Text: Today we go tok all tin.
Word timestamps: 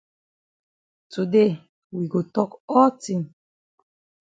Today 1.13 1.51
we 1.91 2.03
go 2.11 2.19
tok 2.35 2.51
all 2.73 2.91
tin. 3.03 3.21